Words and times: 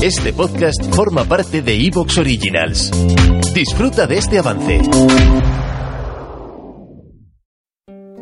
Este 0.00 0.32
podcast 0.32 0.80
forma 0.94 1.24
parte 1.24 1.60
de 1.60 1.74
Evox 1.74 2.18
Originals. 2.18 2.92
Disfruta 3.52 4.06
de 4.06 4.18
este 4.18 4.38
avance. 4.38 4.80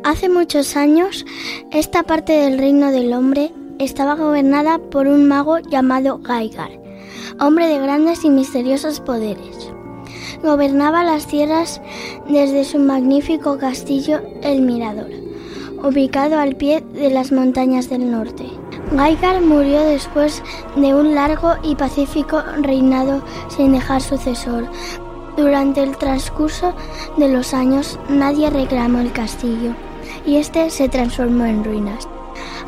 Hace 0.02 0.30
muchos 0.30 0.74
años, 0.74 1.26
esta 1.72 2.04
parte 2.04 2.32
del 2.32 2.58
reino 2.58 2.90
del 2.92 3.12
hombre 3.12 3.52
estaba 3.78 4.14
gobernada 4.14 4.78
por 4.78 5.06
un 5.06 5.28
mago 5.28 5.58
llamado 5.58 6.18
Gaigar, 6.20 6.70
hombre 7.40 7.66
de 7.66 7.78
grandes 7.78 8.24
y 8.24 8.30
misteriosos 8.30 9.00
poderes. 9.00 9.70
Gobernaba 10.42 11.04
las 11.04 11.26
tierras 11.26 11.82
desde 12.26 12.64
su 12.64 12.78
magnífico 12.78 13.58
castillo 13.58 14.22
El 14.42 14.62
Mirador, 14.62 15.10
ubicado 15.84 16.38
al 16.38 16.56
pie 16.56 16.82
de 16.94 17.10
las 17.10 17.32
montañas 17.32 17.90
del 17.90 18.10
norte. 18.10 18.46
Gaigar 18.92 19.42
murió 19.42 19.80
después 19.80 20.42
de 20.76 20.94
un 20.94 21.14
largo 21.14 21.54
y 21.62 21.74
pacífico 21.74 22.42
reinado 22.62 23.22
sin 23.48 23.72
dejar 23.72 24.00
sucesor. 24.00 24.66
Durante 25.36 25.82
el 25.82 25.96
transcurso 25.96 26.72
de 27.16 27.28
los 27.28 27.52
años 27.52 27.98
nadie 28.08 28.48
reclamó 28.48 29.00
el 29.00 29.12
castillo 29.12 29.74
y 30.24 30.36
este 30.36 30.70
se 30.70 30.88
transformó 30.88 31.44
en 31.44 31.64
ruinas. 31.64 32.08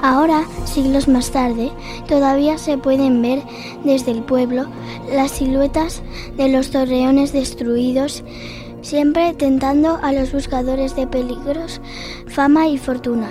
Ahora, 0.02 0.44
siglos 0.64 1.08
más 1.08 1.30
tarde, 1.30 1.72
todavía 2.06 2.58
se 2.58 2.78
pueden 2.78 3.22
ver 3.22 3.42
desde 3.84 4.12
el 4.12 4.22
pueblo 4.22 4.66
las 5.12 5.32
siluetas 5.32 6.02
de 6.36 6.48
los 6.48 6.70
torreones 6.70 7.32
destruidos, 7.32 8.22
siempre 8.82 9.34
tentando 9.34 9.98
a 10.02 10.12
los 10.12 10.32
buscadores 10.32 10.94
de 10.94 11.06
peligros, 11.06 11.80
fama 12.28 12.68
y 12.68 12.78
fortuna. 12.78 13.28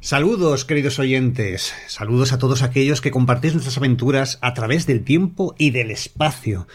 Saludos, 0.00 0.64
queridos 0.64 0.98
oyentes. 0.98 1.74
Saludos 1.88 2.32
a 2.32 2.38
todos 2.38 2.62
aquellos 2.62 3.00
que 3.00 3.10
compartís 3.10 3.54
nuestras 3.54 3.78
aventuras 3.78 4.38
a 4.42 4.54
través 4.54 4.86
del 4.86 5.02
tiempo 5.02 5.54
y 5.58 5.70
del 5.70 5.90
espacio, 5.90 6.68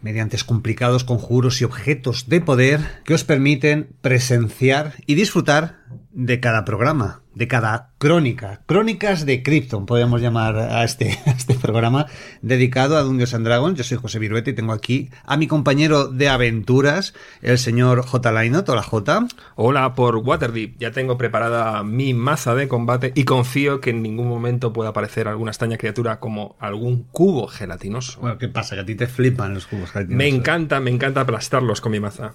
mediante 0.00 0.36
complicados 0.46 1.02
conjuros 1.02 1.60
y 1.60 1.64
objetos 1.64 2.28
de 2.28 2.40
poder 2.40 2.80
que 3.04 3.14
os 3.14 3.24
permiten 3.24 3.88
presenciar 4.00 4.94
y 5.06 5.16
disfrutar 5.16 5.78
de 6.12 6.40
cada 6.40 6.64
programa 6.64 7.22
de 7.34 7.48
cada 7.48 7.92
crónica, 7.98 8.60
crónicas 8.66 9.24
de 9.24 9.42
Krypton, 9.42 9.86
podríamos 9.86 10.20
llamar 10.20 10.56
a 10.56 10.84
este, 10.84 11.18
este 11.26 11.54
programa 11.54 12.06
dedicado 12.42 12.96
a 12.96 13.02
Dungeons 13.02 13.34
and 13.34 13.46
Dragons. 13.46 13.78
Yo 13.78 13.84
soy 13.84 13.98
José 13.98 14.18
Viruete 14.18 14.50
y 14.50 14.54
tengo 14.54 14.72
aquí 14.72 15.10
a 15.24 15.36
mi 15.36 15.46
compañero 15.46 16.08
de 16.08 16.28
aventuras, 16.28 17.14
el 17.40 17.58
señor 17.58 18.04
J. 18.04 18.32
Lainot. 18.32 18.68
Hola, 18.68 18.82
J. 18.82 19.26
Hola, 19.54 19.94
por 19.94 20.16
Waterdeep. 20.16 20.78
Ya 20.78 20.90
tengo 20.90 21.16
preparada 21.16 21.82
mi 21.84 22.12
maza 22.12 22.54
de 22.54 22.68
combate 22.68 23.12
y 23.14 23.24
confío 23.24 23.80
que 23.80 23.90
en 23.90 24.02
ningún 24.02 24.28
momento 24.28 24.72
pueda 24.72 24.90
aparecer 24.90 25.28
alguna 25.28 25.52
extraña 25.52 25.78
criatura 25.78 26.20
como 26.20 26.56
algún 26.58 27.04
cubo 27.04 27.46
gelatinoso. 27.46 28.20
Bueno, 28.20 28.38
¿qué 28.38 28.48
pasa? 28.48 28.74
Que 28.74 28.82
a 28.82 28.84
ti 28.84 28.94
te 28.94 29.06
flipan 29.06 29.54
los 29.54 29.66
cubos 29.66 29.90
gelatinosos. 29.90 30.18
Me 30.18 30.28
encanta, 30.28 30.80
me 30.80 30.90
encanta 30.90 31.22
aplastarlos 31.22 31.80
con 31.80 31.92
mi 31.92 32.00
maza. 32.00 32.34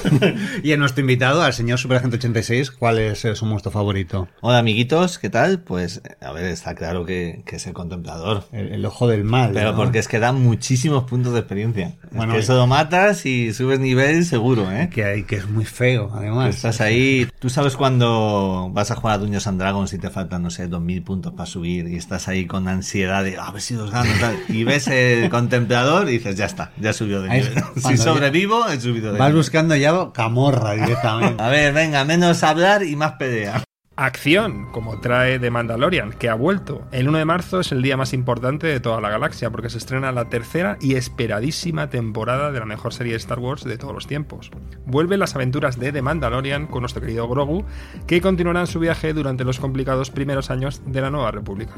y 0.62 0.72
a 0.72 0.76
nuestro 0.76 1.02
invitado, 1.02 1.42
al 1.42 1.52
señor 1.52 1.78
Super 1.78 2.02
86, 2.04 2.70
¿cuál 2.70 2.98
es 2.98 3.11
su 3.14 3.46
monstruo 3.46 3.72
favorito? 3.72 4.28
Hola 4.40 4.58
amiguitos, 4.58 5.18
¿qué 5.18 5.30
tal? 5.30 5.60
Pues 5.60 6.02
a 6.20 6.32
ver, 6.32 6.46
está 6.46 6.74
claro 6.74 7.04
que, 7.04 7.42
es 7.46 7.66
el 7.66 7.72
contemplador. 7.72 8.44
El, 8.52 8.84
ojo 8.86 9.06
del 9.06 9.24
mal. 9.24 9.50
Pero 9.52 9.76
porque 9.76 9.98
es 9.98 10.08
que 10.08 10.18
da 10.18 10.32
muchísimos 10.32 11.04
puntos 11.04 11.32
de 11.34 11.40
experiencia. 11.40 11.94
Bueno, 12.10 12.34
eso 12.34 12.54
lo 12.54 12.66
matas 12.66 13.26
y 13.26 13.52
subes 13.52 13.80
nivel 13.80 14.24
seguro, 14.24 14.70
¿eh? 14.72 14.88
Que, 14.90 15.04
hay, 15.04 15.24
que 15.24 15.36
es 15.36 15.48
muy 15.48 15.64
feo, 15.64 16.10
además. 16.14 16.56
Estás 16.56 16.80
ahí. 16.80 17.28
Tú 17.38 17.50
sabes 17.50 17.76
cuando 17.76 18.70
vas 18.72 18.90
a 18.90 18.96
jugar 18.96 19.16
a 19.16 19.18
Dungeons 19.18 19.46
and 19.46 19.60
Dragons 19.60 19.92
y 19.92 19.98
te 19.98 20.08
faltan, 20.08 20.42
no 20.42 20.50
sé, 20.50 20.68
2000 20.68 21.02
puntos 21.02 21.32
para 21.34 21.46
subir 21.46 21.88
y 21.88 21.96
estás 21.96 22.28
ahí 22.28 22.46
con 22.46 22.68
ansiedad 22.68 23.24
de 23.24 23.36
a 23.36 23.50
ver 23.50 23.60
si 23.60 23.74
los 23.74 23.90
gano 23.90 24.10
tal. 24.20 24.38
Y 24.48 24.64
ves 24.64 24.88
el 24.88 25.28
contemplador 25.30 26.08
y 26.08 26.12
dices, 26.12 26.36
ya 26.36 26.46
está, 26.46 26.72
ya 26.78 26.92
subió 26.92 27.20
de 27.20 27.28
nivel. 27.28 27.52
si 27.76 27.96
sobrevivo, 27.96 28.68
he 28.68 28.80
subido 28.80 29.12
de 29.12 29.18
Vas 29.18 29.34
buscando 29.34 29.76
ya 29.76 29.92
camorra 30.14 30.72
directamente. 30.74 31.42
a 31.42 31.48
ver, 31.48 31.72
venga, 31.74 32.04
menos 32.04 32.42
hablar 32.42 32.82
y 32.82 32.96
más 32.96 33.01
pelea 33.10 33.62
acción, 33.96 34.68
como 34.72 35.00
trae 35.00 35.38
The 35.38 35.50
Mandalorian, 35.50 36.12
que 36.12 36.28
ha 36.28 36.34
vuelto. 36.34 36.86
El 36.92 37.08
1 37.08 37.18
de 37.18 37.24
marzo 37.24 37.60
es 37.60 37.72
el 37.72 37.82
día 37.82 37.96
más 37.96 38.12
importante 38.14 38.66
de 38.66 38.80
toda 38.80 39.00
la 39.00 39.10
galaxia, 39.10 39.50
porque 39.50 39.70
se 39.70 39.78
estrena 39.78 40.12
la 40.12 40.28
tercera 40.28 40.78
y 40.80 40.94
esperadísima 40.94 41.90
temporada 41.90 42.50
de 42.52 42.58
la 42.58 42.66
mejor 42.66 42.94
serie 42.94 43.12
de 43.12 43.18
Star 43.18 43.38
Wars 43.38 43.64
de 43.64 43.78
todos 43.78 43.94
los 43.94 44.06
tiempos. 44.06 44.50
Vuelven 44.86 45.20
las 45.20 45.34
aventuras 45.34 45.78
de 45.78 45.92
The 45.92 46.02
Mandalorian 46.02 46.66
con 46.66 46.80
nuestro 46.80 47.02
querido 47.02 47.28
Grogu, 47.28 47.64
que 48.06 48.20
continuarán 48.20 48.66
su 48.66 48.80
viaje 48.80 49.12
durante 49.12 49.44
los 49.44 49.60
complicados 49.60 50.10
primeros 50.10 50.50
años 50.50 50.82
de 50.86 51.00
la 51.00 51.10
Nueva 51.10 51.30
República. 51.30 51.74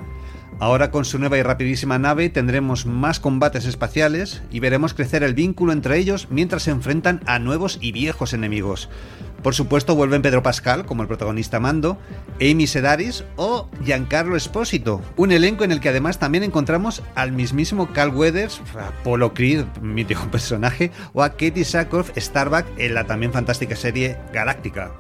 Ahora 0.61 0.93
con 0.93 1.05
su 1.05 1.19
nueva 1.19 1.37
y 1.37 1.43
rapidísima 1.43 1.99
nave 1.99 2.31
tendremos 2.31 2.87
más 2.87 3.19
combates 3.19 3.67
espaciales 3.67 4.43
y 4.53 4.61
veremos 4.61 4.95
crecer 4.95 5.25
el 5.25 5.35
vínculo 5.35 5.73
entre 5.73 5.99
ellos 5.99 6.29
mientras 6.31 6.63
se 6.63 6.71
enfrentan 6.71 7.21
a 7.27 7.41
nuevos 7.41 7.79
y 7.81 7.91
viejos 7.91 8.33
enemigos. 8.35 8.89
Por 9.45 9.55
supuesto, 9.55 9.95
vuelven 9.95 10.23
Pedro 10.23 10.43
Pascal 10.43 10.87
como 10.87 11.03
el 11.03 11.09
protagonista 11.09 11.61
Mando, 11.61 11.99
Amy 12.41 12.67
Sedaris 12.67 13.25
o 13.37 13.69
Giancarlo 13.85 14.37
Espósito, 14.37 15.03
un 15.19 15.33
elenco 15.33 15.65
en 15.65 15.71
el 15.71 15.81
que 15.81 15.91
además 15.91 16.19
también 16.19 16.45
encontramos 16.45 17.03
al 17.15 17.33
mismísimo 17.33 17.93
Carl 17.93 18.17
Weathers, 18.17 18.63
Apollo 18.75 19.35
Creed, 19.35 19.67
mítico 19.83 20.23
personaje, 20.31 20.91
o 21.13 21.23
a 21.23 21.33
Katie 21.33 21.67
Sackhoff 21.67 22.11
Starbuck 22.17 22.65
en 22.79 22.95
la 22.95 23.05
también 23.05 23.35
fantástica 23.35 23.77
serie 23.77 24.17
Galáctica. 24.33 24.93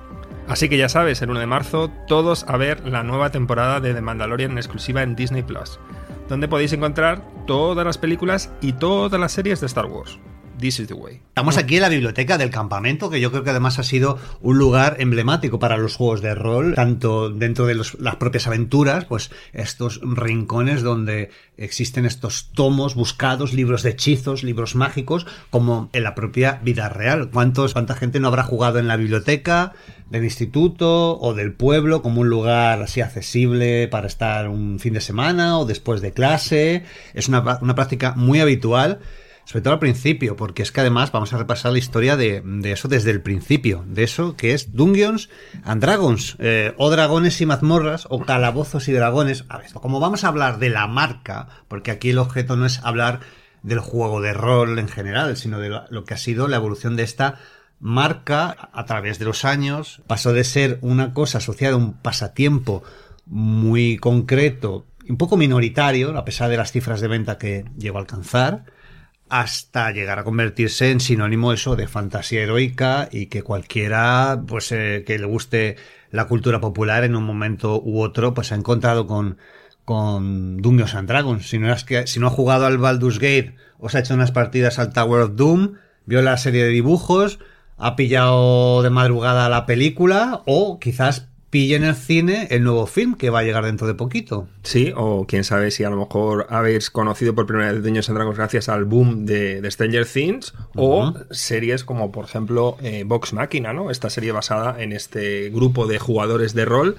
Así 0.47 0.69
que 0.69 0.77
ya 0.77 0.91
sabes, 0.91 1.23
el 1.23 1.31
1 1.31 1.41
de 1.41 1.47
marzo, 1.47 1.91
todos 2.07 2.45
a 2.47 2.59
ver 2.59 2.87
la 2.87 3.03
nueva 3.03 3.31
temporada 3.31 3.81
de 3.81 3.95
The 3.95 4.03
Mandalorian 4.03 4.51
en 4.51 4.59
exclusiva 4.59 5.03
en 5.03 5.17
Disney 5.17 5.43
Plus, 5.43 5.81
donde 6.29 6.49
podéis 6.49 6.75
encontrar 6.75 7.25
todas 7.47 7.87
las 7.87 7.97
películas 7.97 8.53
y 8.61 8.75
todas 8.75 9.19
las 9.19 9.33
series 9.33 9.63
de 9.63 9.69
Star 9.69 9.87
Wars. 9.87 10.19
This 10.59 10.81
is 10.81 10.89
the 10.89 10.95
way. 10.95 11.21
Estamos 11.29 11.59
aquí 11.59 11.77
en 11.77 11.83
la 11.83 11.89
biblioteca 11.89 12.39
del 12.39 12.51
campamento, 12.51 13.11
que 13.11 13.21
yo 13.21 13.31
creo 13.31 13.43
que 13.43 13.51
además 13.51 13.79
ha 13.79 13.83
sido 13.83 14.19
un 14.41 14.57
lugar 14.57 14.97
emblemático 15.01 15.59
para 15.59 15.77
los 15.77 15.97
juegos 15.97 16.23
de 16.23 16.35
rol, 16.35 16.75
tanto 16.75 17.29
dentro 17.29 17.67
de 17.67 17.75
las 17.75 18.17
propias 18.17 18.47
aventuras, 18.47 19.05
pues 19.05 19.31
estos 19.53 20.01
rincones 20.03 20.83
donde 20.83 21.31
existen 21.57 22.07
estos 22.07 22.51
tomos 22.53 22.95
buscados, 22.95 23.53
libros 23.53 23.83
de 23.83 23.91
hechizos, 23.91 24.45
libros 24.45 24.77
mágicos, 24.77 25.27
como 25.51 25.91
en 25.93 26.05
la 26.05 26.15
propia 26.15 26.61
vida 26.63 26.89
real. 26.89 27.31
¿Cuántos, 27.31 27.73
¿Cuánta 27.73 27.97
gente 27.97 28.21
no 28.21 28.29
habrá 28.29 28.45
jugado 28.45 28.79
en 28.79 28.87
la 28.87 28.97
biblioteca 28.97 29.73
del 30.11 30.25
instituto 30.25 31.19
o 31.19 31.35
del 31.35 31.53
pueblo 31.53 32.01
como 32.01 32.21
un 32.21 32.29
lugar 32.29 32.81
así 32.81 33.01
accesible 33.01 33.89
para 33.89 34.07
estar 34.07 34.49
un 34.49 34.79
fin 34.79 34.95
de 34.95 35.01
semana 35.01 35.59
o 35.59 35.65
después 35.65 36.01
de 36.01 36.13
clase? 36.13 36.85
Es 37.13 37.27
una, 37.29 37.59
una 37.61 37.75
práctica 37.75 38.13
muy 38.17 38.41
habitual 38.41 39.01
sobre 39.45 39.63
todo 39.63 39.75
al 39.75 39.79
principio, 39.79 40.37
porque 40.37 40.63
es 40.63 40.73
que 40.73 40.81
además 40.81 41.13
vamos 41.13 41.33
a 41.33 41.39
repasar 41.39 41.73
la 41.73 41.79
historia 41.79 42.17
de, 42.17 42.43
eso 42.65 42.89
desde 42.89 43.11
el 43.11 43.21
principio, 43.21 43.85
de 43.87 44.05
eso 44.05 44.37
que 44.37 44.55
es 44.55 44.75
Dungeons 44.75 45.29
and 45.65 45.83
Dragons, 45.83 46.37
eh, 46.39 46.75
o 46.79 46.91
Dragones 46.91 47.41
y 47.41 47.47
Mazmorras, 47.47 48.07
o 48.11 48.21
Calabozos 48.21 48.89
y 48.89 48.93
Dragones. 48.93 49.45
A 49.49 49.59
ver, 49.59 49.73
como 49.73 50.01
vamos 50.01 50.25
a 50.25 50.29
hablar 50.29 50.59
de 50.59 50.71
la 50.71 50.87
marca, 50.87 51.49
porque 51.69 51.91
aquí 51.91 52.11
el 52.11 52.19
objeto 52.19 52.57
no 52.57 52.67
es 52.67 52.81
hablar 52.85 53.21
del 53.63 53.81
juego 53.81 54.21
de 54.21 54.35
rol 54.35 54.79
en 54.79 54.89
general, 54.89 55.37
sino 55.37 55.59
de 55.59 55.71
lo 55.89 56.05
que 56.05 56.15
ha 56.15 56.19
sido 56.19 56.49
la 56.49 56.57
evolución 56.57 56.97
de 56.97 57.03
esta 57.03 57.39
marca 57.81 58.71
a 58.73 58.85
través 58.87 59.19
de 59.19 59.25
los 59.25 59.45
años, 59.45 60.03
pasó 60.07 60.33
de 60.33 60.45
ser 60.45 60.79
una 60.81 61.13
cosa 61.13 61.39
asociada 61.39 61.75
a 61.75 61.79
un 61.79 61.95
pasatiempo 61.95 62.83
muy 63.27 63.99
concreto, 63.99 64.87
un 65.09 65.17
poco 65.17 65.37
minoritario, 65.37 66.17
a 66.17 66.25
pesar 66.25 66.51
de 66.51 66.57
las 66.57 66.73
cifras 66.73 67.01
de 67.01 67.09
venta 67.09 67.39
que 67.39 67.65
llegó 67.77 67.99
a 67.99 68.01
alcanzar, 68.01 68.65
hasta 69.35 69.91
llegar 69.91 70.21
a 70.21 70.25
convertirse 70.25 70.93
en 70.93 71.01
sinónimo 71.01 71.53
eso 71.53 71.75
de 71.75 71.89
fantasía 71.89 72.43
heroica 72.43 73.09
y 73.11 73.27
que 73.27 73.43
cualquiera 73.43 74.41
pues 74.47 74.71
eh, 74.71 75.03
que 75.05 75.19
le 75.19 75.27
guste 75.27 75.75
la 76.13 76.29
cultura 76.29 76.61
popular 76.61 77.03
en 77.03 77.17
un 77.17 77.25
momento 77.25 77.83
u 77.83 78.01
otro 78.01 78.33
pues 78.33 78.53
ha 78.53 78.55
encontrado 78.55 79.09
con 79.09 79.39
con 79.85 80.59
Dungeons 80.59 80.95
and 80.95 81.09
Dragons. 81.09 81.49
Si 81.49 81.59
no 81.59 81.75
que 81.85 82.07
si 82.07 82.21
no 82.21 82.29
ha 82.29 82.31
jugado 82.31 82.67
al 82.67 82.79
Baldur's 82.79 83.19
Gate 83.19 83.57
os 83.81 83.97
ha 83.97 83.99
hecho 83.99 84.15
unas 84.15 84.31
partidas 84.31 84.79
al 84.79 84.93
Tower 84.93 85.23
of 85.23 85.35
Doom 85.35 85.79
vio 86.07 86.23
la 86.23 86.37
serie 86.37 86.63
de 86.63 86.71
dibujos 86.71 87.41
ha 87.77 87.97
pillado 87.97 88.85
de 88.85 88.91
madrugada 88.91 89.49
la 89.49 89.67
película 89.67 90.43
o 90.47 90.79
quizás 90.79 91.27
pille 91.55 91.77
en 91.77 91.85
el 91.85 91.95
cine 91.95 92.49
el 92.51 92.65
nuevo 92.65 92.85
film 92.85 93.15
que 93.15 93.31
va 93.31 93.39
a 93.39 93.43
llegar 93.45 93.65
dentro 93.65 93.87
de 93.87 93.95
poquito. 93.95 94.49
Sí, 94.65 94.93
o 94.97 95.25
quién 95.25 95.45
sabe 95.45 95.71
si 95.71 95.85
a 95.85 95.89
lo 95.89 95.97
mejor 95.97 96.49
habéis 96.51 96.91
conocido 96.91 97.33
por 97.37 97.47
primera 97.47 97.71
vez 97.71 97.81
Dungeons 97.81 98.09
and 98.09 98.19
Dragons 98.19 98.37
gracias 98.37 98.69
al 98.69 98.85
boom 98.87 99.25
de, 99.25 99.61
de 99.61 99.71
Stranger 99.71 100.05
Things 100.05 100.53
o 100.75 101.15
series 101.31 101.85
como 101.85 102.11
por 102.11 102.25
ejemplo 102.25 102.77
eh, 102.83 103.05
Vox 103.07 103.33
Machina, 103.35 103.73
¿no? 103.73 103.93
Esta 103.93 104.11
serie 104.11 104.33
basada 104.33 104.83
en 104.83 104.93
este 104.93 105.49
grupo 105.51 105.87
de 105.87 106.01
jugadores 106.01 106.55
de 106.55 106.65
rol 106.65 106.97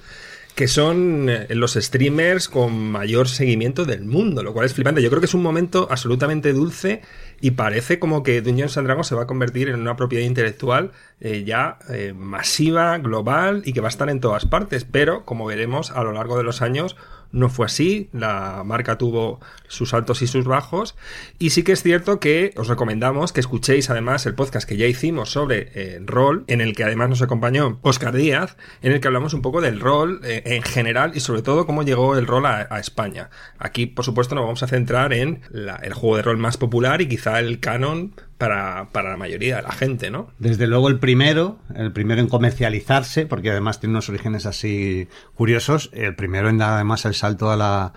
que 0.56 0.68
son 0.68 1.28
eh, 1.28 1.46
los 1.50 1.74
streamers 1.74 2.48
con 2.48 2.90
mayor 2.90 3.28
seguimiento 3.28 3.84
del 3.84 4.06
mundo, 4.06 4.42
lo 4.42 4.54
cual 4.54 4.64
es 4.64 4.72
flipante. 4.72 5.02
Yo 5.02 5.10
creo 5.10 5.20
que 5.20 5.26
es 5.26 5.34
un 5.34 5.42
momento 5.42 5.86
absolutamente 5.90 6.54
dulce 6.54 7.02
y 7.42 7.50
parece 7.52 7.98
como 7.98 8.22
que 8.22 8.40
Dungeons 8.40 8.78
and 8.78 8.86
Dragons 8.86 9.06
se 9.06 9.14
va 9.14 9.24
a 9.24 9.26
convertir 9.26 9.68
en 9.68 9.78
una 9.78 9.96
propiedad 9.96 10.24
intelectual 10.24 10.92
eh, 11.20 11.44
ya 11.44 11.78
eh, 11.90 12.14
masiva, 12.16 12.96
global 12.96 13.62
y 13.66 13.74
que 13.74 13.82
va 13.82 13.88
a 13.88 13.90
estar 13.90 14.08
en 14.08 14.20
todas 14.20 14.46
partes. 14.46 14.86
Pero, 14.86 15.26
como 15.26 15.44
veremos 15.44 15.90
a 15.90 16.02
lo 16.02 16.12
largo 16.12 16.38
de 16.38 16.44
los 16.44 16.62
años, 16.62 16.96
no 17.32 17.48
fue 17.48 17.66
así, 17.66 18.08
la 18.12 18.62
marca 18.64 18.98
tuvo 18.98 19.40
sus 19.68 19.94
altos 19.94 20.22
y 20.22 20.26
sus 20.26 20.44
bajos 20.44 20.96
y 21.38 21.50
sí 21.50 21.62
que 21.62 21.72
es 21.72 21.82
cierto 21.82 22.20
que 22.20 22.52
os 22.56 22.68
recomendamos 22.68 23.32
que 23.32 23.40
escuchéis 23.40 23.90
además 23.90 24.26
el 24.26 24.34
podcast 24.34 24.68
que 24.68 24.76
ya 24.76 24.86
hicimos 24.86 25.30
sobre 25.30 25.70
eh, 25.74 26.00
rol, 26.04 26.44
en 26.46 26.60
el 26.60 26.74
que 26.74 26.84
además 26.84 27.08
nos 27.08 27.22
acompañó 27.22 27.78
Oscar 27.82 28.14
Díaz, 28.14 28.56
en 28.82 28.92
el 28.92 29.00
que 29.00 29.08
hablamos 29.08 29.34
un 29.34 29.42
poco 29.42 29.60
del 29.60 29.80
rol 29.80 30.20
eh, 30.24 30.42
en 30.46 30.62
general 30.62 31.12
y 31.14 31.20
sobre 31.20 31.42
todo 31.42 31.66
cómo 31.66 31.82
llegó 31.82 32.16
el 32.16 32.26
rol 32.26 32.46
a, 32.46 32.66
España. 32.78 33.30
Aquí 33.58 33.86
por 33.86 34.04
supuesto 34.04 34.34
nos 34.34 34.44
vamos 34.44 34.62
a 34.62 34.66
centrar 34.66 35.12
en 35.12 35.40
el 35.82 35.94
juego 35.94 36.16
de 36.16 36.22
rol 36.22 36.36
más 36.36 36.56
popular 36.56 37.00
y 37.00 37.08
quizá 37.08 37.40
el 37.40 37.58
canon 37.60 38.14
para, 38.38 38.88
para, 38.92 39.10
la 39.10 39.16
mayoría 39.16 39.56
de 39.56 39.62
la 39.62 39.72
gente, 39.72 40.10
¿no? 40.10 40.30
Desde 40.38 40.66
luego 40.66 40.88
el 40.88 40.98
primero, 40.98 41.58
el 41.74 41.92
primero 41.92 42.20
en 42.20 42.28
comercializarse, 42.28 43.26
porque 43.26 43.50
además 43.50 43.80
tiene 43.80 43.92
unos 43.92 44.08
orígenes 44.08 44.46
así 44.46 45.08
curiosos, 45.34 45.90
el 45.92 46.14
primero 46.14 46.48
en 46.48 46.58
dar 46.58 46.74
además 46.74 47.04
el 47.04 47.14
salto 47.14 47.50
a, 47.50 47.56
la, 47.56 47.92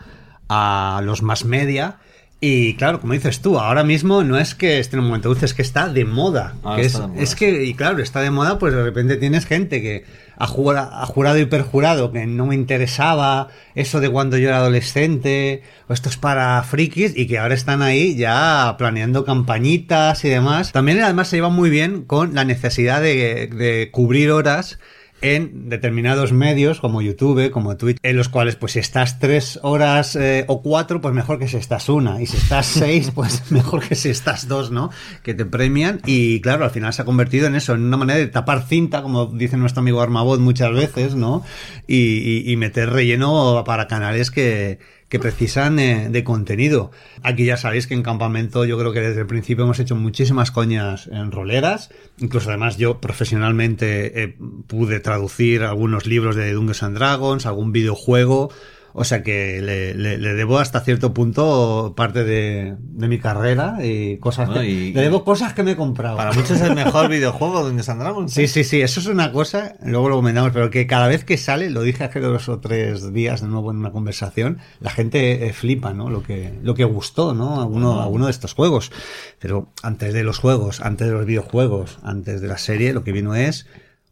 a 0.47 1.01
los 1.03 1.21
más 1.21 1.45
media. 1.45 1.97
Y 2.41 2.75
claro, 2.75 3.01
como 3.01 3.13
dices 3.13 3.41
tú, 3.41 3.59
ahora 3.59 3.83
mismo 3.83 4.23
no 4.23 4.37
es 4.37 4.55
que 4.55 4.79
esté 4.79 4.95
en 4.95 5.01
un 5.01 5.07
momento 5.07 5.27
dulce, 5.27 5.45
es 5.45 5.53
que 5.53 5.61
está 5.61 5.89
de 5.89 6.05
moda. 6.05 6.55
es, 6.77 6.93
de 6.93 6.99
moda, 6.99 7.21
es 7.21 7.35
que, 7.35 7.65
y 7.65 7.73
claro, 7.73 8.01
está 8.01 8.21
de 8.21 8.31
moda, 8.31 8.57
pues 8.59 8.73
de 8.73 8.81
repente 8.81 9.17
tienes 9.17 9.45
gente 9.45 9.81
que 9.81 10.05
ha 10.37 10.47
jurado, 10.47 10.89
ha 10.93 11.05
jurado 11.05 11.37
y 11.37 11.45
perjurado 11.45 12.13
que 12.13 12.25
no 12.25 12.45
me 12.45 12.55
interesaba 12.55 13.49
eso 13.75 13.99
de 13.99 14.09
cuando 14.09 14.37
yo 14.37 14.47
era 14.47 14.59
adolescente, 14.59 15.63
o 15.89 15.93
esto 15.93 16.07
es 16.07 16.15
para 16.15 16.63
frikis, 16.63 17.11
y 17.17 17.27
que 17.27 17.39
ahora 17.39 17.55
están 17.55 17.81
ahí 17.81 18.15
ya 18.15 18.75
planeando 18.77 19.25
campañitas 19.25 20.23
y 20.23 20.29
demás. 20.29 20.71
También 20.71 21.01
además 21.01 21.27
se 21.27 21.35
lleva 21.35 21.49
muy 21.49 21.69
bien 21.69 22.03
con 22.03 22.35
la 22.35 22.45
necesidad 22.45 23.01
de, 23.01 23.47
de 23.47 23.89
cubrir 23.91 24.31
horas 24.31 24.79
en 25.21 25.69
determinados 25.69 26.31
medios 26.31 26.79
como 26.79 27.01
YouTube, 27.01 27.51
como 27.51 27.77
Twitch, 27.77 27.97
en 28.03 28.17
los 28.17 28.29
cuales 28.29 28.55
pues 28.55 28.73
si 28.73 28.79
estás 28.79 29.19
tres 29.19 29.59
horas 29.63 30.15
eh, 30.15 30.45
o 30.47 30.61
cuatro, 30.61 31.01
pues 31.01 31.13
mejor 31.13 31.39
que 31.39 31.47
si 31.47 31.57
estás 31.57 31.89
una, 31.89 32.21
y 32.21 32.25
si 32.25 32.37
estás 32.37 32.65
seis, 32.67 33.11
pues 33.13 33.51
mejor 33.51 33.87
que 33.87 33.95
si 33.95 34.09
estás 34.09 34.47
dos, 34.47 34.71
¿no? 34.71 34.91
Que 35.23 35.33
te 35.33 35.45
premian 35.45 36.01
y 36.05 36.41
claro, 36.41 36.65
al 36.65 36.71
final 36.71 36.93
se 36.93 37.01
ha 37.01 37.05
convertido 37.05 37.47
en 37.47 37.55
eso, 37.55 37.73
en 37.73 37.83
una 37.83 37.97
manera 37.97 38.19
de 38.19 38.27
tapar 38.27 38.63
cinta, 38.63 39.01
como 39.01 39.27
dice 39.27 39.57
nuestro 39.57 39.81
amigo 39.81 40.01
Armabot 40.01 40.39
muchas 40.39 40.73
veces, 40.73 41.15
¿no? 41.15 41.43
y 41.87 42.55
meter 42.57 42.91
relleno 42.91 43.63
para 43.65 43.87
canales 43.87 44.29
que 44.29 44.77
que 45.09 45.19
precisan 45.19 45.79
eh, 45.79 46.07
de 46.09 46.23
contenido. 46.23 46.91
Aquí 47.23 47.45
ya 47.45 47.57
sabéis 47.57 47.87
que 47.87 47.95
en 47.95 48.03
campamento 48.03 48.63
yo 48.65 48.77
creo 48.77 48.93
que 48.93 49.01
desde 49.01 49.21
el 49.21 49.27
principio 49.27 49.65
hemos 49.65 49.79
hecho 49.79 49.95
muchísimas 49.95 50.51
coñas 50.51 51.07
en 51.07 51.31
roleras. 51.31 51.89
Incluso 52.19 52.49
además 52.49 52.77
yo 52.77 53.01
profesionalmente 53.01 54.23
eh, 54.23 54.35
pude 54.67 54.99
traducir 54.99 55.63
algunos 55.63 56.05
libros 56.05 56.35
de 56.35 56.53
Dungeons 56.53 56.83
and 56.83 56.97
Dragons, 56.97 57.45
algún 57.47 57.71
videojuego. 57.71 58.51
O 58.93 59.03
sea 59.03 59.23
que 59.23 59.61
le, 59.61 60.17
debo 60.17 60.59
hasta 60.59 60.81
cierto 60.81 61.13
punto 61.13 61.93
parte 61.95 62.23
de, 62.23 62.75
mi 62.95 63.19
carrera 63.19 63.77
y 63.83 64.17
cosas 64.17 64.49
que, 64.49 64.91
le 64.93 65.01
debo 65.01 65.23
cosas 65.23 65.53
que 65.53 65.63
me 65.63 65.71
he 65.71 65.75
comprado. 65.75 66.17
Para 66.17 66.31
muchos 66.31 66.51
es 66.51 66.61
el 66.61 66.75
mejor 66.75 67.09
videojuego 67.09 67.63
donde 67.63 67.83
Dragons. 67.83 68.33
Sí, 68.33 68.47
sí, 68.47 68.63
sí, 68.63 68.81
eso 68.81 68.99
es 68.99 69.07
una 69.07 69.31
cosa, 69.31 69.75
luego 69.83 70.09
lo 70.09 70.15
comentamos, 70.17 70.51
pero 70.51 70.69
que 70.69 70.87
cada 70.87 71.07
vez 71.07 71.23
que 71.23 71.37
sale, 71.37 71.69
lo 71.69 71.81
dije 71.81 72.03
hace 72.03 72.19
dos 72.19 72.49
o 72.49 72.59
tres 72.59 73.13
días 73.13 73.41
de 73.41 73.47
nuevo 73.47 73.71
en 73.71 73.77
una 73.77 73.91
conversación, 73.91 74.59
la 74.79 74.91
gente 74.91 75.47
eh, 75.47 75.53
flipa, 75.53 75.93
¿no? 75.93 76.09
Lo 76.09 76.23
que, 76.23 76.53
lo 76.61 76.75
que 76.75 76.83
gustó, 76.83 77.33
¿no? 77.33 77.59
A 77.59 77.65
uno, 77.65 77.99
a 78.01 78.07
uno 78.07 78.25
de 78.25 78.31
estos 78.31 78.53
juegos. 78.53 78.91
Pero 79.39 79.69
antes 79.83 80.13
de 80.13 80.23
los 80.23 80.39
juegos, 80.39 80.81
antes 80.81 81.07
de 81.07 81.13
los 81.13 81.25
videojuegos, 81.25 81.99
antes 82.03 82.41
de 82.41 82.47
la 82.47 82.57
serie, 82.57 82.93
lo 82.93 83.03
que 83.03 83.11
vino 83.11 83.35
es 83.35 83.67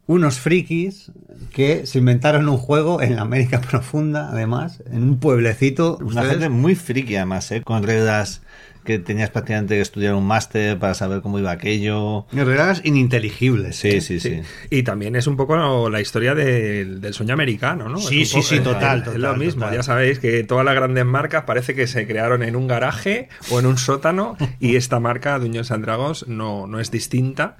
unos 0.08 0.40
frikis 0.40 1.12
que 1.52 1.86
se 1.86 1.98
inventaron 1.98 2.48
un 2.48 2.56
juego 2.56 3.00
en 3.02 3.16
la 3.16 3.22
América 3.22 3.60
profunda, 3.70 4.30
además, 4.30 4.82
en 4.90 5.02
un 5.04 5.20
pueblecito. 5.20 5.98
Una 6.00 6.24
gente 6.24 6.48
muy 6.48 6.74
friki, 6.74 7.14
además, 7.14 7.52
¿eh? 7.52 7.62
con 7.62 7.84
reglas 7.84 8.40
que 8.88 8.98
tenías 8.98 9.28
prácticamente 9.28 9.74
que 9.74 9.82
estudiar 9.82 10.14
un 10.14 10.26
máster 10.26 10.78
para 10.78 10.94
saber 10.94 11.20
cómo 11.20 11.38
iba 11.38 11.50
aquello. 11.50 12.24
Reglas 12.32 12.80
ininteligibles. 12.84 13.76
Sí, 13.76 14.00
sí, 14.00 14.18
sí, 14.18 14.40
Y 14.70 14.82
también 14.82 15.14
es 15.14 15.26
un 15.26 15.36
poco 15.36 15.90
la 15.90 16.00
historia 16.00 16.34
del 16.34 17.12
sueño 17.12 17.34
americano, 17.34 17.90
¿no? 17.90 17.98
Sí, 17.98 18.24
sí, 18.24 18.40
sí, 18.40 18.60
total, 18.60 19.04
Es 19.06 19.18
lo 19.18 19.36
mismo, 19.36 19.70
ya 19.70 19.82
sabéis 19.82 20.20
que 20.20 20.42
todas 20.42 20.64
las 20.64 20.74
grandes 20.74 21.04
marcas 21.04 21.44
parece 21.44 21.74
que 21.74 21.86
se 21.86 22.06
crearon 22.06 22.42
en 22.42 22.56
un 22.56 22.66
garaje 22.66 23.28
o 23.50 23.60
en 23.60 23.66
un 23.66 23.76
sótano 23.76 24.38
y 24.58 24.76
esta 24.76 25.00
marca, 25.00 25.38
Dungeons 25.38 25.70
and 25.70 25.84
Dragons, 25.84 26.26
no, 26.26 26.66
no 26.66 26.80
es 26.80 26.90
distinta 26.90 27.58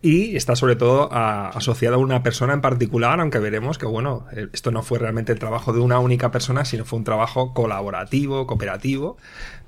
y 0.00 0.34
está 0.34 0.56
sobre 0.56 0.76
todo 0.76 1.12
asociada 1.12 1.96
a 1.96 1.98
una 1.98 2.22
persona 2.22 2.54
en 2.54 2.62
particular, 2.62 3.20
aunque 3.20 3.38
veremos 3.38 3.76
que, 3.76 3.84
bueno, 3.84 4.24
eh, 4.32 4.48
esto 4.54 4.70
no 4.70 4.82
fue 4.82 4.98
realmente 4.98 5.30
el 5.30 5.38
trabajo 5.38 5.74
de 5.74 5.80
una 5.80 5.98
única 5.98 6.30
persona, 6.30 6.64
sino 6.64 6.86
fue 6.86 6.98
un 6.98 7.04
trabajo 7.04 7.52
colaborativo, 7.52 8.46
cooperativo 8.46 9.18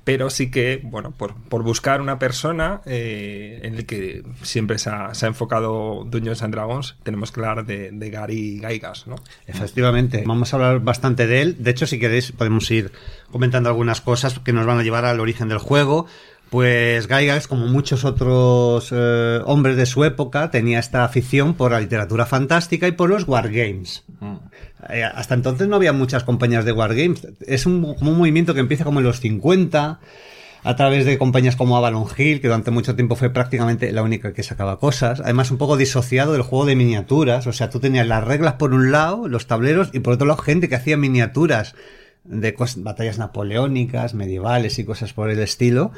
pero 0.03 0.29
sí 0.29 0.51
que, 0.51 0.81
bueno, 0.83 1.11
por, 1.11 1.35
por 1.35 1.63
buscar 1.63 2.01
una 2.01 2.19
persona 2.19 2.81
eh, 2.85 3.61
en 3.63 3.75
el 3.75 3.85
que 3.85 4.23
siempre 4.41 4.77
se 4.77 4.89
ha, 4.89 5.11
enfocado 5.21 6.03
Dungeons 6.05 6.43
and 6.43 6.53
Dragons, 6.53 6.97
tenemos 7.03 7.31
que 7.31 7.39
hablar 7.39 7.65
de, 7.65 7.91
de 7.91 8.09
Gary 8.09 8.59
Gaigas, 8.59 9.07
¿no? 9.07 9.15
Efectivamente, 9.47 10.23
vamos 10.25 10.53
a 10.53 10.57
hablar 10.57 10.79
bastante 10.81 11.25
de 11.27 11.41
él. 11.41 11.55
De 11.59 11.71
hecho, 11.71 11.87
si 11.87 11.99
queréis, 11.99 12.31
podemos 12.31 12.69
ir 12.71 12.91
comentando 13.31 13.69
algunas 13.69 14.01
cosas 14.01 14.39
que 14.39 14.53
nos 14.53 14.65
van 14.65 14.79
a 14.79 14.83
llevar 14.83 15.05
al 15.05 15.19
origen 15.19 15.47
del 15.47 15.57
juego. 15.57 16.05
Pues 16.53 17.07
Gygax, 17.07 17.47
como 17.47 17.65
muchos 17.65 18.05
otros 18.05 18.89
eh, 18.91 19.39
hombres 19.43 19.75
de 19.75 19.87
su 19.87 20.03
época, 20.03 20.51
tenía 20.51 20.77
esta 20.77 21.03
afición 21.03 21.55
por 21.55 21.71
la 21.71 21.79
literatura 21.79 22.27
fantástica 22.27 22.87
y 22.87 22.91
por 22.91 23.09
los 23.09 23.27
wargames. 23.27 24.03
Mm. 24.19 24.35
Eh, 24.91 25.03
hasta 25.03 25.33
entonces 25.33 25.67
no 25.67 25.77
había 25.77 25.93
muchas 25.93 26.23
compañías 26.23 26.63
de 26.63 26.71
wargames. 26.71 27.27
Es 27.47 27.65
un, 27.65 27.95
un 27.99 28.17
movimiento 28.19 28.53
que 28.53 28.59
empieza 28.59 28.83
como 28.83 28.99
en 28.99 29.05
los 29.07 29.19
50 29.19 29.99
a 30.63 30.75
través 30.75 31.07
de 31.07 31.17
compañías 31.17 31.55
como 31.55 31.75
Avalon 31.75 32.05
Hill, 32.15 32.39
que 32.39 32.49
durante 32.49 32.69
mucho 32.69 32.95
tiempo 32.95 33.15
fue 33.15 33.31
prácticamente 33.31 33.91
la 33.91 34.03
única 34.03 34.33
que 34.33 34.43
sacaba 34.43 34.77
cosas. 34.77 35.21
Además, 35.21 35.49
un 35.49 35.57
poco 35.57 35.75
disociado 35.75 36.33
del 36.33 36.43
juego 36.43 36.67
de 36.67 36.75
miniaturas. 36.75 37.47
O 37.47 37.51
sea, 37.51 37.71
tú 37.71 37.79
tenías 37.79 38.05
las 38.05 38.23
reglas 38.23 38.53
por 38.59 38.75
un 38.75 38.91
lado, 38.91 39.27
los 39.27 39.47
tableros, 39.47 39.89
y 39.91 40.01
por 40.01 40.13
otro 40.13 40.27
lado, 40.27 40.39
gente 40.39 40.69
que 40.69 40.75
hacía 40.75 40.97
miniaturas 40.97 41.73
de 42.25 42.55
batallas 42.77 43.17
napoleónicas, 43.17 44.13
medievales 44.13 44.79
y 44.79 44.85
cosas 44.85 45.13
por 45.13 45.29
el 45.29 45.39
estilo. 45.39 45.91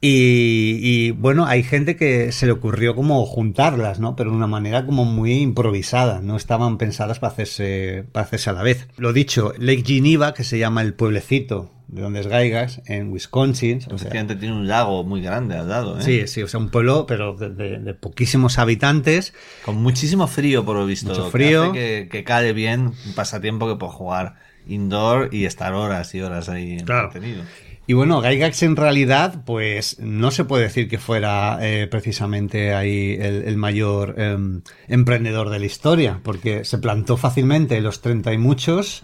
Y, 0.00 1.12
bueno, 1.12 1.46
hay 1.46 1.62
gente 1.62 1.96
que 1.96 2.30
se 2.30 2.44
le 2.44 2.52
ocurrió 2.52 2.94
como 2.94 3.24
juntarlas, 3.24 4.00
¿no? 4.00 4.16
Pero 4.16 4.30
de 4.30 4.36
una 4.36 4.46
manera 4.46 4.84
como 4.84 5.06
muy 5.06 5.32
improvisada, 5.32 6.20
no 6.20 6.36
estaban 6.36 6.76
pensadas 6.76 7.20
para 7.20 7.32
hacerse, 7.32 8.04
para 8.12 8.26
hacerse 8.26 8.50
a 8.50 8.52
la 8.52 8.62
vez. 8.62 8.86
Lo 8.98 9.14
dicho, 9.14 9.54
Lake 9.58 9.82
Geneva, 9.86 10.34
que 10.34 10.44
se 10.44 10.58
llama 10.58 10.82
el 10.82 10.92
pueblecito 10.92 11.70
de 11.88 12.02
donde 12.02 12.20
es 12.20 12.26
Gaigas, 12.26 12.82
en 12.86 13.12
Wisconsin. 13.12 13.80
O 13.90 13.96
tiene 13.96 14.52
un 14.52 14.66
lago 14.66 15.04
muy 15.04 15.22
grande 15.22 15.56
al 15.56 15.68
lado, 15.68 15.98
¿eh? 15.98 16.02
Sí, 16.02 16.26
sí, 16.26 16.42
o 16.42 16.48
sea, 16.48 16.58
un 16.58 16.68
pueblo, 16.68 17.06
pero 17.06 17.34
de, 17.34 17.94
poquísimos 17.94 18.58
habitantes. 18.58 19.32
Con 19.64 19.76
muchísimo 19.76 20.26
frío, 20.26 20.64
por 20.64 20.76
lo 20.76 20.86
visto. 20.86 21.10
Mucho 21.10 21.30
frío. 21.30 21.72
Que, 21.72 22.08
que, 22.10 22.24
cae 22.24 22.52
bien 22.52 22.92
un 23.06 23.14
pasatiempo 23.14 23.68
que 23.68 23.76
puedo 23.76 23.92
jugar 23.92 24.34
indoor 24.66 25.28
y 25.32 25.44
estar 25.44 25.74
horas 25.74 26.14
y 26.14 26.20
horas 26.20 26.48
ahí 26.48 26.78
claro. 26.84 27.06
entretenido. 27.06 27.44
Y 27.86 27.92
bueno, 27.92 28.22
Gygax 28.22 28.62
en 28.62 28.76
realidad, 28.76 29.42
pues 29.44 29.98
no 30.00 30.30
se 30.30 30.44
puede 30.44 30.64
decir 30.64 30.88
que 30.88 30.98
fuera 30.98 31.58
eh, 31.60 31.86
precisamente 31.86 32.72
ahí 32.72 33.18
el, 33.20 33.58
mayor 33.58 34.14
em, 34.18 34.62
emprendedor 34.88 35.50
de 35.50 35.58
la 35.58 35.66
historia, 35.66 36.20
porque 36.22 36.64
se 36.64 36.78
plantó 36.78 37.18
fácilmente 37.18 37.78
los 37.82 38.00
treinta 38.00 38.32
y 38.32 38.38
muchos, 38.38 39.02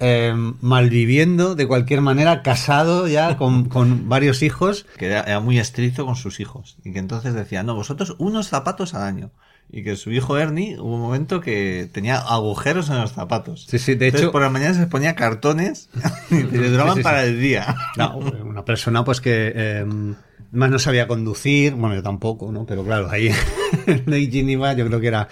em, 0.00 0.54
malviviendo 0.60 1.54
de 1.54 1.66
cualquier 1.66 2.00
manera, 2.00 2.42
casado 2.42 3.08
ya 3.08 3.36
con, 3.36 3.64
con 3.68 4.08
varios 4.08 4.42
hijos. 4.42 4.86
Que 4.96 5.06
era, 5.06 5.20
era, 5.22 5.40
muy 5.40 5.58
estricto 5.58 6.06
con 6.06 6.16
sus 6.16 6.40
hijos 6.40 6.76
y 6.84 6.92
que 6.92 6.98
entonces 6.98 7.34
decía, 7.34 7.62
no, 7.62 7.74
vosotros 7.74 8.16
unos 8.18 8.48
zapatos 8.48 8.94
al 8.94 9.02
año 9.02 9.30
y 9.70 9.82
que 9.82 9.96
su 9.96 10.12
hijo 10.12 10.38
Ernie 10.38 10.78
hubo 10.78 10.94
un 10.94 11.00
momento 11.00 11.40
que 11.40 11.88
tenía 11.92 12.18
agujeros 12.18 12.90
en 12.90 13.00
los 13.00 13.12
zapatos. 13.12 13.66
Sí, 13.68 13.78
sí, 13.78 13.94
de 13.94 14.08
hecho. 14.08 14.30
Por 14.30 14.42
la 14.42 14.50
mañana 14.50 14.74
se 14.74 14.86
ponía 14.86 15.14
cartones 15.14 15.88
y 16.30 16.42
le 16.42 16.70
duraban 16.70 17.02
para 17.02 17.24
el 17.24 17.40
día. 17.40 17.74
No, 17.96 18.18
una 18.18 18.64
persona 18.64 19.04
pues 19.04 19.20
que. 19.20 19.52
Em, 19.54 20.14
más 20.52 20.70
no 20.70 20.78
sabía 20.78 21.08
conducir, 21.08 21.74
bueno, 21.74 21.96
yo 21.96 22.02
tampoco, 22.04 22.52
¿no? 22.52 22.64
Pero 22.64 22.84
claro, 22.84 23.10
ahí 23.10 23.28
en 23.86 24.04
Lake 24.06 24.30
Geneva 24.30 24.72
yo 24.74 24.86
creo 24.86 25.00
que 25.00 25.08
era 25.08 25.28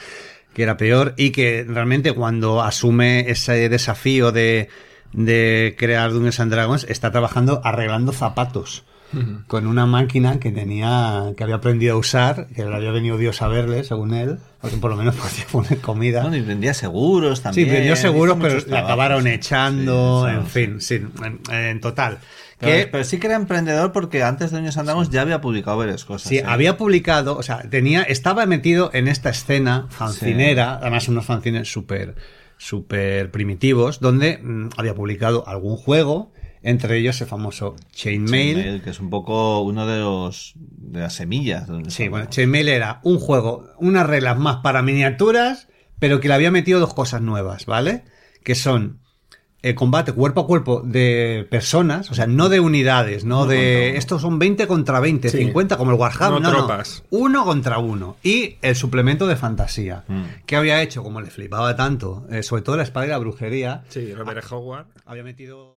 que 0.55 0.63
era 0.63 0.77
peor 0.77 1.15
y 1.17 1.31
que 1.31 1.65
realmente 1.69 2.13
cuando 2.13 2.63
asume 2.63 3.31
ese 3.31 3.69
desafío 3.69 4.33
de, 4.33 4.69
de 5.13 5.75
crear 5.79 6.13
Dungeons 6.13 6.41
and 6.41 6.53
Dragons 6.53 6.87
está 6.89 7.11
trabajando 7.11 7.61
arreglando 7.65 8.13
zapatos 8.13 8.85
con 9.47 9.67
una 9.67 9.85
máquina 9.85 10.41
que 10.41 10.51
tenía 10.53 11.35
que 11.37 11.45
había 11.45 11.57
aprendido 11.57 11.97
a 11.97 11.99
usar 11.99 12.47
que 12.57 12.65
le 12.65 12.75
había 12.75 12.93
venido 12.93 13.19
Dios 13.19 13.43
a 13.43 13.49
verle 13.49 13.85
según 13.85 14.15
él 14.15 14.39
porque 14.59 14.79
por 14.79 14.91
lo 14.91 14.97
menos 14.97 15.15
podía 15.17 15.45
poner 15.53 15.79
comida. 15.81 16.23
Bueno, 16.23 16.37
y 16.37 16.41
vendía 16.41 16.73
seguros 16.73 17.43
también. 17.43 17.69
sí 17.69 17.75
vendió 17.75 17.95
seguros 17.95 18.39
pero 18.41 18.59
le 18.67 18.79
acabaron 18.79 19.27
echando 19.27 20.27
Sí, 20.27 20.35
en 20.35 20.47
fin 20.47 20.81
sí, 20.81 20.95
en, 20.95 21.41
en 21.51 21.81
total 21.83 22.21
Pero, 22.63 23.05
sí 23.05 23.19
que 23.19 23.27
era 23.27 23.37
emprendedor 23.37 23.93
porque 23.93 24.23
antes 24.23 24.51
de 24.51 24.57
Dungeons 24.57 24.79
and 24.79 24.87
Dragons 24.87 25.11
ya 25.11 25.23
había 25.23 25.41
publicado 25.41 25.77
varias 25.79 26.05
cosas. 26.05 26.29
Sí, 26.29 26.39
¿eh? 26.39 26.45
había 26.47 26.77
publicado, 26.77 27.37
o 27.37 27.43
sea, 27.43 27.69
tenía, 27.69 28.03
estaba 28.03 28.47
metido 28.47 28.91
en 28.93 29.09
esta 29.09 29.31
escena 29.31 29.87
fancinera, 29.91 30.77
además 30.77 31.09
unos 31.09 31.27
fanzines 31.27 31.71
súper, 31.71 32.15
súper 32.57 33.31
primitivos, 33.31 34.01
donde 34.01 34.39
mm, 34.39 34.71
había 34.77 34.95
publicado 34.95 35.47
algún 35.49 35.77
juego, 35.77 36.33
entre 36.63 36.99
ellos 36.99 37.21
el 37.21 37.27
famoso 37.27 37.75
Chainmail. 37.93 38.55
Chainmail, 38.55 38.83
que 38.83 38.91
es 38.91 39.01
un 39.01 39.11
poco 39.11 39.63
uno 39.63 39.87
de 39.87 39.99
los 39.99 40.53
de 40.57 41.01
las 41.01 41.15
semillas. 41.15 41.69
Sí, 41.89 42.09
bueno. 42.09 42.27
Chainmail 42.27 42.69
era 42.69 43.01
un 43.03 43.19
juego, 43.19 43.73
unas 43.79 44.07
reglas 44.07 44.39
más 44.39 44.59
para 44.59 44.83
miniaturas, 44.83 45.69
pero 45.99 46.21
que 46.21 46.29
le 46.29 46.35
había 46.35 46.53
metido 46.53 46.79
dos 46.79 46.95
cosas 46.95 47.21
nuevas, 47.21 47.67
¿vale? 47.67 48.05
Que 48.45 48.55
son 48.55 49.02
el 49.63 49.75
combate 49.77 50.13
cuerpo 50.13 50.41
a 50.43 50.47
cuerpo 50.47 50.81
de 50.85 51.47
personas, 51.51 52.11
o 52.11 52.15
sea, 52.15 52.27
no 52.27 52.49
de 52.49 52.59
unidades, 52.61 53.25
no 53.25 53.43
Uno 53.43 53.47
de... 53.51 53.97
Estos 53.97 54.21
son 54.23 54.39
20 54.39 54.67
contra 54.67 54.99
20, 55.01 55.29
Sí. 55.29 55.39
50 55.39 55.77
como 55.77 55.93
el 55.93 55.97
Warhammer, 55.97 56.41
No 56.41 56.51
no, 56.51 56.53
no, 56.53 56.67
tropas. 56.67 57.05
uno 57.11 57.45
contra 57.45 57.79
uno. 57.79 58.17
Y 58.25 58.57
el 58.63 58.75
suplemento 58.77 59.27
de 59.27 59.37
fantasía, 59.37 60.05
Mm. 60.09 60.23
que 60.47 60.57
había 60.57 60.83
hecho, 60.83 61.03
como 61.03 61.21
le 61.21 61.31
flipaba 61.31 61.77
tanto, 61.77 62.27
eh, 62.31 62.43
sobre 62.43 62.63
todo 62.63 62.77
la 62.77 62.83
espada 62.83 63.07
y 63.07 63.11
la 63.11 63.19
brujería, 63.19 63.85
Sí, 63.89 64.13
Robert 64.15 64.45
Howard. 64.51 64.87
había 65.07 65.23
metido... 65.23 65.77